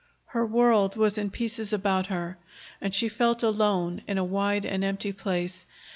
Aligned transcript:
Her 0.25 0.43
world 0.43 0.95
was 0.95 1.19
in 1.19 1.29
pieces 1.29 1.71
about 1.73 2.07
her, 2.07 2.39
and 2.81 2.91
she 2.91 3.07
felt 3.07 3.43
alone 3.43 4.01
in 4.07 4.17
a 4.17 4.23
wide 4.23 4.65
and 4.65 4.83
empty 4.83 5.11
place. 5.13 5.67